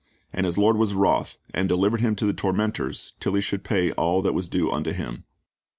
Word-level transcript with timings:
And 0.33 0.47
his 0.47 0.57
lord 0.57 0.77
was 0.77 0.95
wroth, 0.95 1.37
and 1.53 1.69
delivered 1.69 2.01
him 2.01 2.15
to 2.15 2.25
the 2.25 2.33
tormentors, 2.33 3.13
till 3.19 3.35
he 3.35 3.41
should 3.41 3.63
pay 3.63 3.91
all 3.91 4.23
that 4.23 4.33
was 4.33 4.49
due 4.49 4.71
unto 4.71 4.93
him." 4.93 5.25